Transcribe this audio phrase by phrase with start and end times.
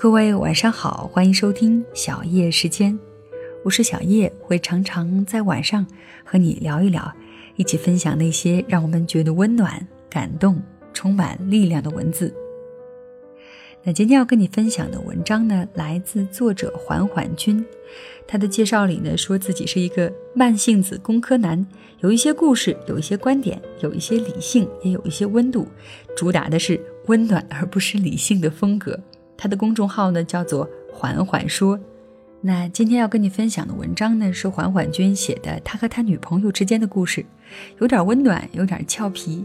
[0.00, 2.96] 各位晚上好，欢迎收听小叶时间，
[3.64, 5.84] 我是小叶，会常常在晚上
[6.24, 7.12] 和你聊一聊，
[7.56, 10.62] 一起分享那些让我们觉得温暖、感动、
[10.94, 12.32] 充满力量的文字。
[13.82, 17.66] 那今天要跟你分享的文章呢，来自作者缓缓君，
[18.24, 21.66] 他的介绍里呢，说自己是一个慢性子工科男，
[21.98, 25.66] 有一些故事，有一些观点，有一些理性，也有一些温度，
[26.16, 28.96] 主打的是温暖而不失理性的风格。
[29.38, 31.78] 他的公众号呢叫做“缓缓说”。
[32.42, 37.24] 那今天要跟你分享的文章呢是缓缓君写的，他和他女朋友之间的故事，
[37.78, 39.44] 有点温暖，有点俏皮，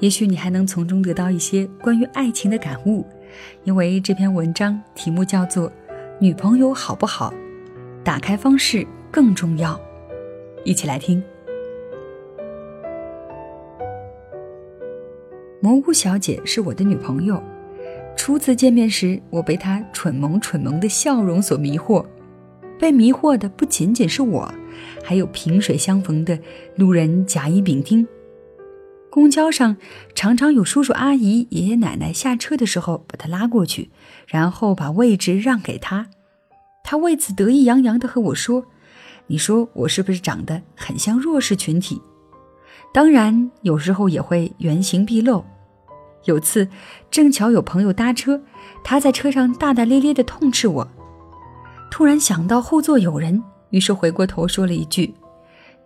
[0.00, 3.06] 也许你还能从中得到一些关于爱情的感悟。
[3.64, 5.70] 因为这篇文章题目叫做
[6.18, 7.32] “女朋友好不好，
[8.02, 9.80] 打开方式更重要”，
[10.64, 11.22] 一起来听。
[15.62, 17.42] 蘑菇小姐是我的女朋友。
[18.20, 22.04] 初次见面时，我被他蠢萌蠢萌的笑容所迷惑，
[22.78, 24.46] 被迷惑的不仅仅是我，
[25.02, 26.38] 还有萍水相逢的
[26.76, 28.06] 路人甲乙丙丁。
[29.10, 29.74] 公交上
[30.14, 33.90] 常常有叔叔阿姨、爷爷奶奶下车的时候把他拉过去，
[34.26, 36.06] 然后把位置让给他，
[36.84, 38.66] 他为此得意洋洋地和我说
[39.28, 41.98] ：“你说我是不是长得很像弱势群体？”
[42.92, 45.42] 当然，有时候也会原形毕露。
[46.24, 46.68] 有次，
[47.10, 48.40] 正巧有朋友搭车，
[48.84, 50.88] 他在车上大大咧咧地痛斥我。
[51.90, 55.14] 突然想到后座有人，于是回过头说了一句：“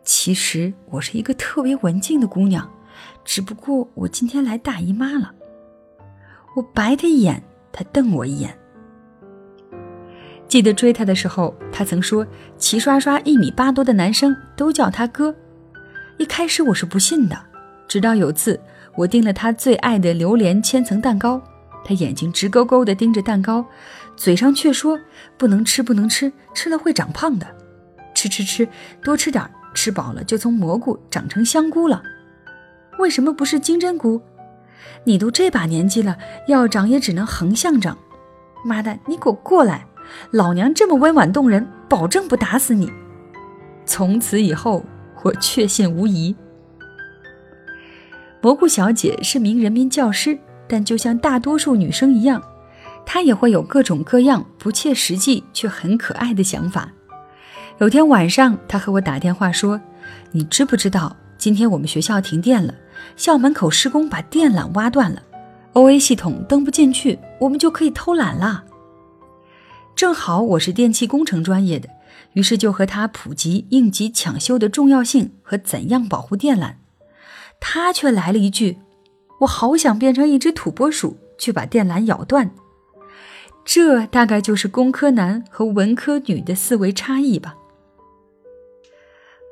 [0.05, 2.69] 其实我是一个特别文静的姑娘，
[3.25, 5.33] 只不过我今天来大姨妈了。”
[6.57, 8.57] 我白他一眼，他瞪我一眼。
[10.47, 12.25] 记得追他的时候，他曾说
[12.59, 15.35] 齐刷刷一米八多的男生都叫他哥。
[16.19, 17.37] 一开始我是不信的，
[17.89, 18.61] 直到有次。
[18.97, 21.41] 我订了他最爱的榴莲千层蛋糕，
[21.85, 23.65] 他眼睛直勾勾地盯着蛋糕，
[24.17, 24.99] 嘴上却说
[25.37, 27.47] 不能吃，不能吃，吃了会长胖的。
[28.15, 28.69] 吃吃吃，
[29.03, 29.45] 多吃点，
[29.75, 32.03] 吃饱了就从蘑菇长成香菇了。
[32.99, 34.23] 为什么不是金针菇？
[35.05, 36.17] 你都这把年纪了，
[36.47, 37.99] 要长也只能横向长。
[38.65, 39.87] 妈的，你给我过来！
[40.31, 42.93] 老娘这么温婉动人，保证不打死你。
[43.85, 44.85] 从此以后，
[45.23, 46.35] 我确信无疑。
[48.45, 50.39] 蘑菇小姐是名人民教师，
[50.69, 52.43] 但就像大多数女生一样，
[53.07, 56.93] 她也会有各种各样不切实际却很可爱的想法。
[57.79, 59.81] 有天晚上，她和我打电话说
[60.31, 62.75] ：“你知不知道今天我们学校停电了？
[63.17, 65.23] 校门口施工把电缆挖断了
[65.73, 68.65] ，OA 系统登不进去，我们就可以偷懒了。”
[69.97, 71.89] 正好我是电气工程专业的，
[72.35, 76.75] 于是就和她普及应急抢修的重要性和怎样保护电缆。
[77.67, 78.77] 他却来了一句
[79.41, 82.51] ：“我好想变成一只土拨鼠，去把电缆咬断。”
[83.65, 87.57] 这大概就是工科男和文科女的思维差异吧。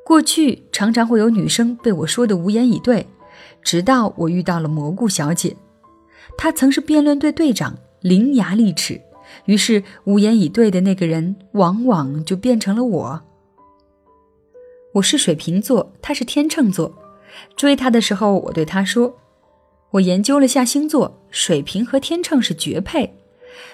[0.05, 3.07] 过去常常会有女生被我说的无言以对，
[3.63, 5.57] 直到我遇到了蘑菇小姐，
[6.37, 9.01] 她曾是辩论队队长，伶牙俐齿，
[9.45, 13.21] 于是无言以对的那个人往往就变成了我。
[14.93, 16.99] 我是水瓶座，她是天秤座。
[17.55, 19.17] 追他的时候，我对他说
[19.91, 23.15] ：“我研究了下星座，水瓶和天秤是绝配。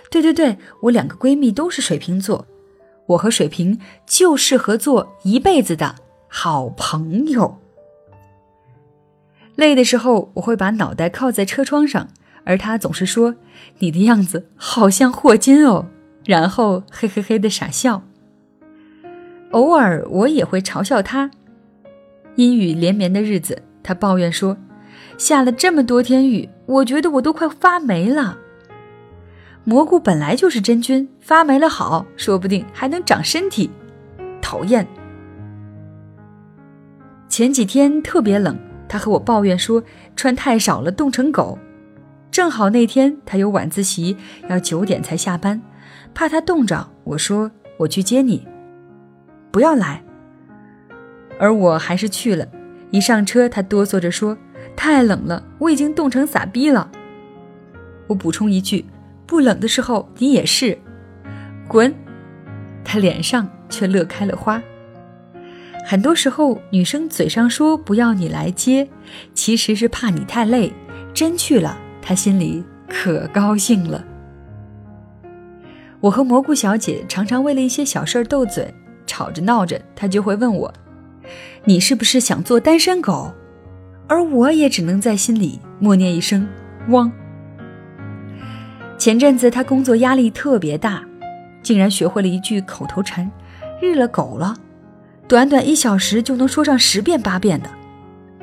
[0.09, 2.45] 对对对，我两个闺蜜都是水瓶座，
[3.07, 5.95] 我和水瓶就适合做一辈子的
[6.27, 7.57] 好朋友。”
[9.55, 12.09] 累的时候，我会把脑袋靠在车窗上，
[12.45, 13.35] 而他总是说
[13.79, 15.87] ：“你的样子好像霍金哦。”
[16.25, 18.03] 然后嘿嘿嘿的傻笑。
[19.51, 21.31] 偶尔我也会嘲笑他。
[22.39, 24.55] 阴雨连绵的日子，他抱怨说
[25.19, 28.37] ：“下了这么多天雨，我觉得我都快发霉了。”
[29.65, 33.69] 蘑菇本来就是真菌，发霉了好，说不定还能长身体。
[34.41, 34.87] 讨厌。
[37.27, 39.83] 前几天特别冷，他和我抱怨说
[40.15, 41.59] 穿太少了，冻成狗。
[42.31, 44.15] 正好那天他有晚自习，
[44.47, 45.61] 要九点才下班，
[46.13, 48.47] 怕他冻着，我说我去接你，
[49.51, 50.01] 不要来。
[51.39, 52.47] 而我还是去了，
[52.91, 54.37] 一上车，他哆嗦着说
[54.75, 56.91] ：“太冷了，我已经冻成傻逼了。”
[58.07, 58.85] 我补充一句
[59.25, 60.77] ：“不冷的时候你也是。”
[61.67, 61.93] 滚！
[62.83, 64.61] 他脸上却乐开了花。
[65.85, 68.87] 很多时候，女生嘴上说不要你来接，
[69.33, 70.73] 其实是怕你太累。
[71.13, 74.03] 真去了，她心里可高兴了。
[75.99, 78.73] 我和蘑菇小姐常常为了一些小事斗嘴，
[79.05, 80.73] 吵着闹着，她就会问我。
[81.65, 83.33] 你是不是想做单身狗？
[84.07, 86.47] 而我也只能在心里默念一声
[86.89, 87.11] “汪”。
[88.97, 91.03] 前阵子他工作压力特别大，
[91.61, 93.29] 竟然学会了一句口头禅
[93.81, 94.55] ：“日了狗了。”
[95.27, 97.69] 短短一小时就能说上十遍八遍的。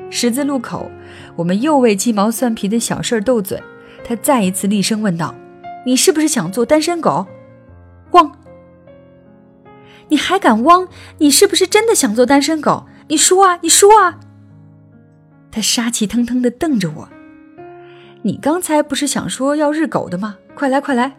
[0.09, 0.89] 十字路口，
[1.35, 3.61] 我们又为鸡毛蒜皮的小事斗嘴，
[4.05, 5.35] 他再一次厉声问道
[5.85, 7.27] ：“你是不是想做单身狗？”
[8.11, 8.31] 汪！
[10.09, 10.87] 你还敢汪？
[11.17, 12.85] 你是不是真的想做单身狗？
[13.09, 14.19] 你说啊，你说啊！
[15.51, 17.09] 他杀气腾腾地瞪着我。
[18.23, 20.37] 你刚才不是想说要日狗的吗？
[20.55, 21.15] 快来，快来！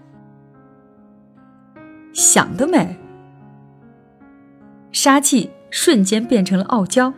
[2.12, 2.98] 想得美！
[4.92, 7.12] 杀气瞬间变成了傲娇。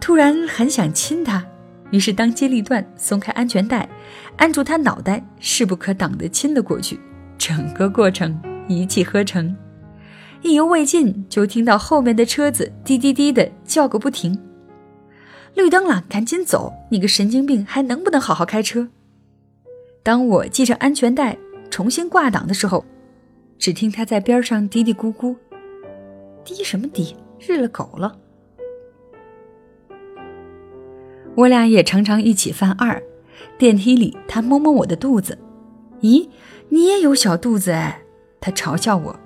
[0.00, 1.44] 突然很想亲他，
[1.90, 3.88] 于是当机立断松开安全带，
[4.36, 6.98] 按住他脑袋，势不可挡地亲了过去。
[7.36, 9.54] 整个过程一气呵成。
[10.42, 14.38] 意犹未尽，就听到后面的车子滴滴滴的叫个不停。
[15.54, 16.72] 绿灯了，赶紧走！
[16.90, 18.88] 你个神经病，还能不能好好开车？
[20.04, 21.36] 当我系上安全带，
[21.70, 22.84] 重新挂档的时候，
[23.58, 25.34] 只听他在边上嘀嘀咕咕
[26.44, 27.16] ：“嘀什么嘀？
[27.40, 28.16] 日了狗了！”
[31.34, 33.02] 我俩也常常一起犯二。
[33.58, 35.36] 电梯里，他摸摸我的肚子
[36.02, 36.28] ：“咦，
[36.68, 38.02] 你也有小肚子哎？”
[38.40, 39.18] 他嘲笑我：“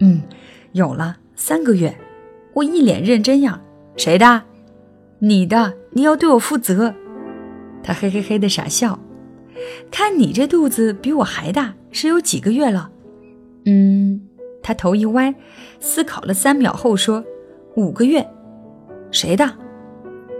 [0.00, 0.22] 嗯。”
[0.74, 1.96] 有了三个月，
[2.52, 3.60] 我一脸认真样。
[3.96, 4.42] 谁的？
[5.20, 5.72] 你的。
[5.92, 6.92] 你要对我负责。
[7.80, 8.98] 他嘿嘿嘿的傻笑。
[9.88, 12.90] 看你这肚子比我还大，是有几个月了？
[13.66, 14.20] 嗯。
[14.64, 15.32] 他头一歪，
[15.78, 17.24] 思考了三秒后说
[17.76, 18.26] ：“五个月。”
[19.12, 19.48] 谁的？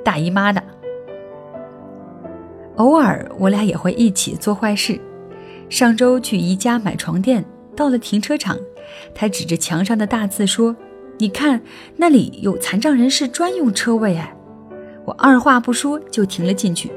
[0.05, 0.61] 大姨妈的。
[2.75, 5.01] 偶尔我俩也会一起做坏事。
[5.69, 8.59] 上周去宜家买床垫，到了停车场。
[9.15, 10.75] 他指着墙上的大字说
[11.19, 11.61] ：“你看，
[11.97, 14.35] 那里有残障人士专用车位。”哎，
[15.05, 16.93] 我二话不说就停了进去。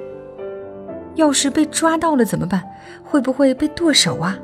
[1.16, 2.64] 要是被抓到了怎么办？
[3.04, 4.38] 会不会被剁手啊？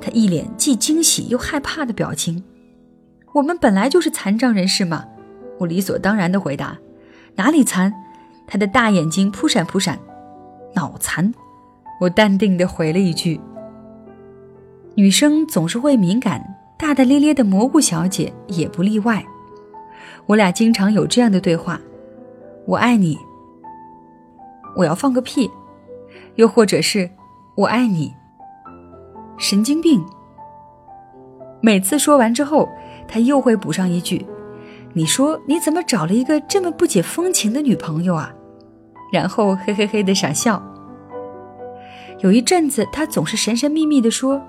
[0.00, 2.44] 他一脸既惊喜又害怕的表情。
[3.32, 5.04] 我们本来就是残障人士嘛，
[5.58, 6.78] 我理所当然的回答。
[7.34, 7.92] 哪里残？
[8.46, 9.98] 他的大眼睛扑闪扑闪。
[10.74, 11.34] 脑残。
[12.00, 13.40] 我淡定的回了一句。
[14.96, 16.42] 女生总是会敏感。
[16.78, 19.24] 大大咧咧的蘑菇小姐也不例外，
[20.26, 21.80] 我俩经常有这样的对话
[22.66, 23.18] ：“我爱你。
[24.76, 25.50] ”“我要放个屁。”
[26.36, 27.08] 又或者是
[27.56, 28.12] “我爱你。”
[29.38, 30.04] 神经病。
[31.62, 32.68] 每次说完之后，
[33.08, 34.26] 他又会补上一句
[34.92, 38.34] ：“你说你怎么找了一个这么不解风情的女朋友啊？”
[39.10, 40.62] 然后嘿嘿嘿的傻笑。
[42.20, 44.42] 有一阵子，他总是神神秘秘的说：“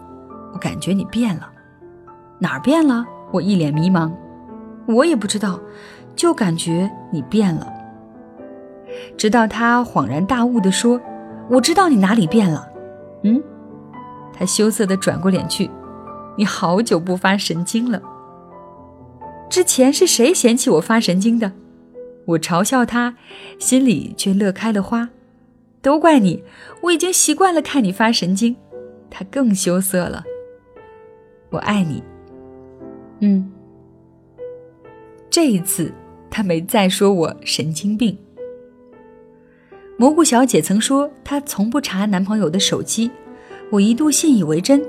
[0.57, 1.48] 我感觉你变了。”
[2.42, 3.06] 哪儿变了？
[3.31, 4.12] 我一脸迷茫，
[4.88, 5.59] 我也不知道，
[6.15, 7.71] 就感觉你变了。
[9.15, 11.00] 直到他恍然大悟地说
[11.48, 12.68] ：“我知道你哪里变了。”
[13.24, 13.39] 嗯，
[14.33, 15.69] 他羞涩地转过脸去
[16.36, 18.01] ：“你好久不发神经了。
[19.50, 21.51] 之前是谁嫌弃我发神经的？”
[22.25, 23.15] 我嘲笑他，
[23.59, 25.09] 心里却乐开了花。
[25.83, 26.44] 都怪你，
[26.81, 28.56] 我已经习惯了看你发神经。
[29.09, 30.24] 他更羞涩了。
[31.49, 32.03] 我爱你。
[33.19, 33.51] 嗯，
[35.29, 35.92] 这一次
[36.30, 38.18] 他没再说我神经病。
[39.97, 43.09] 蘑菇小姐曾说她从不查男朋友的手机，
[43.71, 44.85] 我一度信以为真，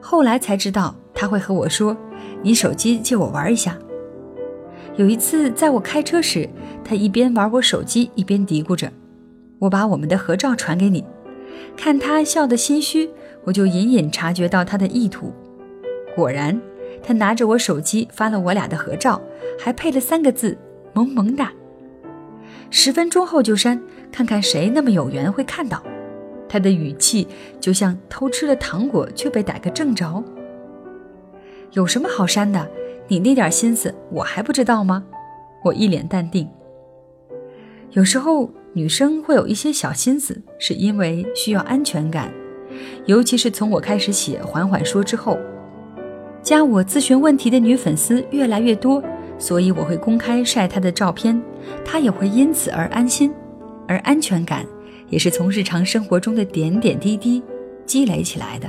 [0.00, 1.96] 后来才知道她会和我说
[2.42, 3.76] ：“你手机借我玩一下。”
[4.96, 6.48] 有一次在我开车时，
[6.84, 8.92] 他一边玩我手机一边嘀咕着
[9.58, 11.04] ：“我把我们的合照传给你。”
[11.76, 13.10] 看他笑得心虚，
[13.44, 15.32] 我就隐隐察觉到他的意图。
[16.14, 16.60] 果然。
[17.04, 19.20] 他拿着我手机发了我俩的合照，
[19.58, 20.56] 还配了三个字
[20.94, 21.52] “萌萌哒”。
[22.70, 25.82] 十分钟后就删，看看谁那么有缘会看到。
[26.48, 27.26] 他的语气
[27.58, 30.22] 就像偷吃了糖果却被逮个正着。
[31.72, 32.68] 有什么好删的？
[33.08, 35.04] 你那点心思我还不知道吗？
[35.64, 36.48] 我一脸淡定。
[37.90, 42.32] 有时候女生会有一些小心思，是因为需要安全感，
[43.06, 45.36] 尤其是从我开始写缓缓说之后。
[46.42, 49.02] 加我咨询问题的女粉丝越来越多，
[49.38, 51.40] 所以我会公开晒她的照片，
[51.84, 53.32] 她也会因此而安心，
[53.86, 54.66] 而安全感
[55.08, 57.40] 也是从日常生活中的点点滴滴
[57.86, 58.68] 积累起来的。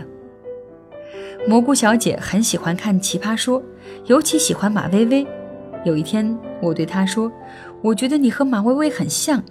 [1.48, 3.60] 蘑菇小姐很喜欢看《奇葩说》，
[4.06, 5.26] 尤其喜欢马薇薇。
[5.84, 7.30] 有一天，我对她说
[7.82, 9.44] ：“我觉得你和马薇薇很像，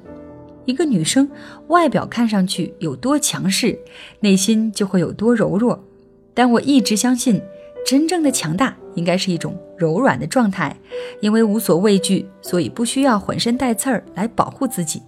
[0.65, 1.29] 一个女生
[1.67, 3.77] 外表看上去有多强势，
[4.21, 5.85] 内心就会有多柔弱。”
[6.33, 7.43] 但我一直相信。
[7.85, 10.77] 真正的强大应该是一种柔软的状态，
[11.21, 15.03] 因为无所畏惧，所以不需要浑身带刺儿来保护自己。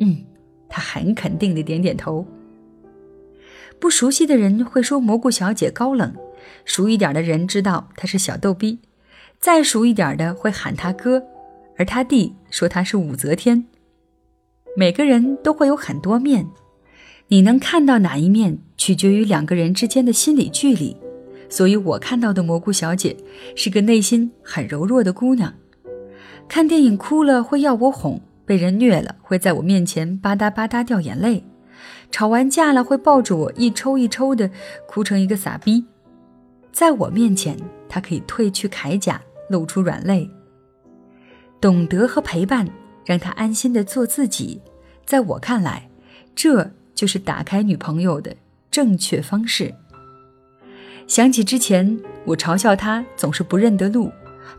[0.00, 0.24] 嗯，
[0.68, 2.26] 他很肯定的点点头。
[3.78, 6.14] 不熟悉的人会说蘑菇小姐高冷，
[6.64, 8.78] 熟一点的人知道她是小逗逼，
[9.40, 11.24] 再熟一点的会喊他哥，
[11.76, 13.64] 而他弟说他是武则天。
[14.76, 16.46] 每个人都会有很多面，
[17.28, 20.96] 你能看到哪一面，取决于两个人之间的心理距离。
[21.52, 23.14] 所以我看到的蘑菇小姐
[23.54, 25.52] 是个内心很柔弱的姑娘，
[26.48, 31.44] 看电影哭了会要我哄，被人虐了会在我面前吧嗒吧嗒掉眼泪，
[32.10, 34.50] 吵完架了会抱着我一抽一抽的
[34.88, 35.84] 哭成一个傻逼。
[36.72, 37.54] 在我面前，
[37.86, 40.30] 她可以褪去铠甲，露出软肋，
[41.60, 42.66] 懂得和陪伴。
[43.04, 44.62] 让他安心的做自己，
[45.04, 45.90] 在我看来，
[46.36, 48.36] 这就是打开女朋友的
[48.70, 49.74] 正确方式。
[51.06, 54.10] 想起之前我嘲笑他总是不认得路，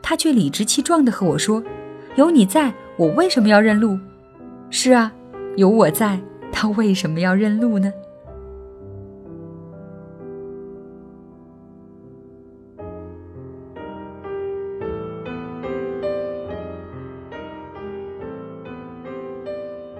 [0.01, 1.63] 他却理直气壮的和我说
[2.15, 3.97] ：“有你在，我为什么要认路？”
[4.69, 5.11] 是啊，
[5.55, 6.19] 有我在，
[6.51, 7.91] 他为什么要认路呢？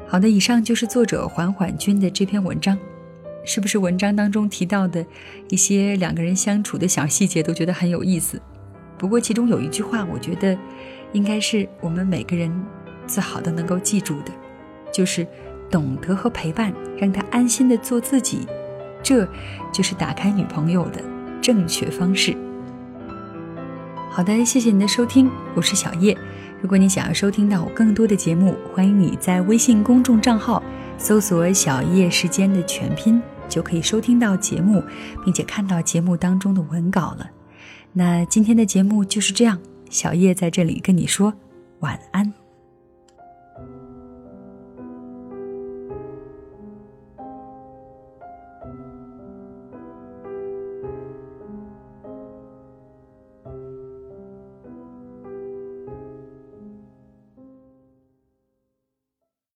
[0.07, 2.77] 好的，以上就是作者缓缓君的这篇文章，
[3.45, 5.05] 是不是文章当中提到的
[5.49, 8.41] 一些两个人相处的小细节都觉得很有意思？
[8.97, 10.57] 不过其中有一句话，我觉得
[11.11, 12.51] 应该是我们每个人
[13.05, 14.31] 最好的能够记住的，
[14.93, 15.27] 就是
[15.69, 18.47] 懂得和陪伴，让他安心的做自己，
[19.01, 19.27] 这
[19.73, 21.01] 就是打开女朋友的
[21.41, 22.35] 正确方式。
[24.09, 26.17] 好的，谢谢你的收听，我是小叶。
[26.61, 30.63] 如果你想要收听到我更多的节目，欢迎你在微信公众账号
[30.97, 33.21] 搜索“小叶时间”的全拼，
[33.53, 34.83] 就可以收听到节目，
[35.23, 37.29] 并且看到节目当中的文稿了。
[37.91, 39.59] 那今天的节目就是这样，
[39.91, 41.31] 小叶在这里跟你说
[41.81, 42.42] 晚安。